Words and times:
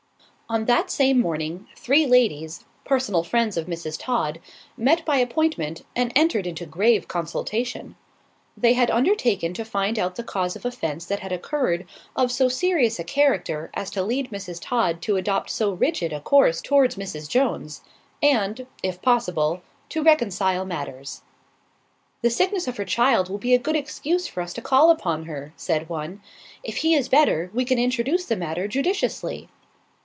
On 0.49 0.65
that 0.65 0.91
same 0.91 1.17
morning, 1.17 1.65
three 1.77 2.05
ladies, 2.05 2.65
personal 2.83 3.23
friends 3.23 3.55
of 3.55 3.67
Mrs. 3.67 3.97
Todd, 3.97 4.41
met 4.75 5.05
by 5.05 5.15
appointment, 5.15 5.85
and 5.95 6.11
entered 6.13 6.45
into 6.45 6.65
grave 6.65 7.07
consultation. 7.07 7.95
They 8.57 8.73
had 8.73 8.91
undertaken 8.91 9.53
to 9.53 9.63
find 9.63 9.97
out 9.97 10.15
the 10.17 10.25
cause 10.25 10.57
of 10.57 10.65
offence 10.65 11.05
that 11.05 11.21
had 11.21 11.31
occurred, 11.31 11.87
of 12.17 12.33
so 12.33 12.49
serious 12.49 12.99
a 12.99 13.05
character 13.05 13.69
as 13.75 13.89
to 13.91 14.03
lead 14.03 14.29
Mrs. 14.29 14.59
Todd 14.61 15.01
to 15.03 15.15
adopt 15.15 15.49
so 15.51 15.71
rigid 15.71 16.11
a 16.11 16.19
course 16.19 16.59
towards 16.61 16.97
Mrs. 16.97 17.29
Jones, 17.29 17.79
and, 18.21 18.67
if 18.83 19.01
possible, 19.01 19.61
to 19.87 20.03
reconcile 20.03 20.65
matters. 20.65 21.21
"The 22.23 22.29
sickness 22.29 22.67
of 22.67 22.75
her 22.75 22.83
child 22.83 23.29
will 23.29 23.37
be 23.37 23.53
a 23.53 23.57
good 23.57 23.77
excuse 23.77 24.27
for 24.27 24.41
us 24.41 24.51
to 24.55 24.61
call 24.61 24.89
upon 24.89 25.27
her," 25.27 25.53
said 25.55 25.87
one. 25.87 26.19
"If 26.61 26.75
he 26.79 26.93
is 26.93 27.07
better, 27.07 27.49
we 27.53 27.63
can 27.63 27.79
introduce 27.79 28.25
the 28.25 28.35
matter 28.35 28.67
judiciously." 28.67 29.47